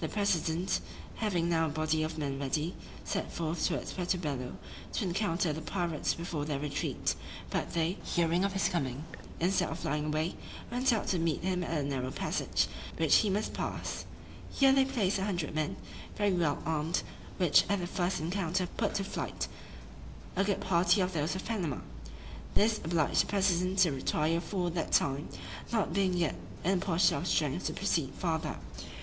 The 0.00 0.08
president, 0.08 0.80
having 1.16 1.50
now 1.50 1.66
a 1.66 1.68
body 1.68 2.02
of 2.02 2.16
men 2.16 2.40
ready, 2.40 2.74
set 3.04 3.30
forth 3.30 3.66
towards 3.66 3.92
Puerto 3.92 4.16
Bello, 4.16 4.56
to 4.94 5.04
encounter 5.04 5.52
the 5.52 5.60
pirates 5.60 6.14
before 6.14 6.46
their 6.46 6.58
retreat; 6.58 7.14
but, 7.50 7.74
they, 7.74 7.98
hearing 8.02 8.42
of 8.42 8.54
his 8.54 8.70
coming, 8.70 9.04
instead 9.38 9.68
of 9.68 9.78
flying 9.78 10.06
away, 10.06 10.34
went 10.70 10.94
out 10.94 11.08
to 11.08 11.18
meet 11.18 11.42
him 11.42 11.62
at 11.62 11.76
a 11.78 11.82
narrow 11.82 12.10
passage, 12.10 12.68
which 12.96 13.16
he 13.16 13.28
must 13.28 13.52
pass: 13.52 14.06
here 14.50 14.72
they 14.72 14.86
placed 14.86 15.18
a 15.18 15.24
hundred 15.26 15.54
men, 15.54 15.76
very 16.16 16.32
well 16.32 16.62
armed, 16.64 17.02
which 17.36 17.66
at 17.68 17.78
the 17.78 17.86
first 17.86 18.18
encounter 18.18 18.66
put 18.78 18.94
to 18.94 19.04
flight 19.04 19.46
a 20.36 20.42
good 20.42 20.62
party 20.62 21.02
of 21.02 21.12
those 21.12 21.34
of 21.34 21.44
Panama. 21.44 21.80
This 22.54 22.78
obliged 22.82 23.24
the 23.24 23.26
president 23.26 23.80
to 23.80 23.92
retire 23.92 24.40
for 24.40 24.70
that 24.70 24.92
time, 24.92 25.28
not 25.70 25.92
being 25.92 26.14
yet 26.14 26.34
in 26.64 26.78
a 26.78 26.78
posture 26.80 27.16
of 27.16 27.26
strength 27.26 27.66
to 27.66 27.74
proceed 27.74 28.14
farther. 28.14 28.56